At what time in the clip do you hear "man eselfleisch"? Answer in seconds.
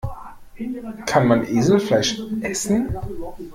1.27-2.19